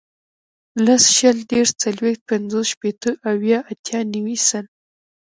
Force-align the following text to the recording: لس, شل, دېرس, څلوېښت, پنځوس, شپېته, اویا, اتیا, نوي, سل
لس, 0.85 1.03
شل, 1.17 1.37
دېرس, 1.49 1.71
څلوېښت, 1.83 2.21
پنځوس, 2.29 2.65
شپېته, 2.73 3.09
اویا, 3.29 3.59
اتیا, 3.71 3.99
نوي, 4.13 4.37
سل 4.47 4.65